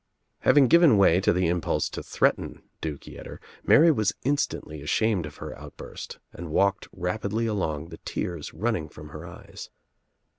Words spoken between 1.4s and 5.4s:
Impulse to threaten Duke Yetter Mary was instantly ashamed of